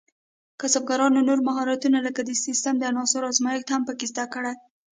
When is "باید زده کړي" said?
3.87-4.53